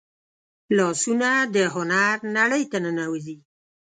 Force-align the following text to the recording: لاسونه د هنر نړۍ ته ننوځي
لاسونه 0.77 1.29
د 1.55 1.55
هنر 1.73 2.15
نړۍ 2.37 2.63
ته 2.71 2.77
ننوځي 2.85 3.37